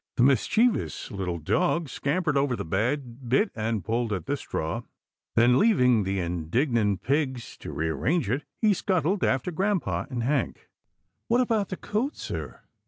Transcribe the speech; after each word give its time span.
The 0.15 0.23
mischievous 0.23 1.11
little 1.11 1.37
dog 1.37 1.87
scampered 1.87 2.35
over 2.35 2.55
the 2.55 2.65
bed, 2.65 3.29
bit 3.29 3.51
and 3.53 3.85
pulled 3.85 4.11
at 4.11 4.25
the 4.25 4.35
straw, 4.35 4.81
then, 5.35 5.59
leaving 5.59 6.05
the 6.05 6.17
indignant 6.19 7.03
pigs 7.03 7.55
to 7.57 7.71
re 7.71 7.87
arrange 7.89 8.27
it, 8.27 8.43
he 8.59 8.73
scuttled 8.73 9.23
after 9.23 9.51
grampa 9.51 10.07
and 10.09 10.23
Hank." 10.23 10.69
What 11.27 11.39
about 11.39 11.69
the 11.69 11.77
coat, 11.77 12.15
sir? 12.17 12.61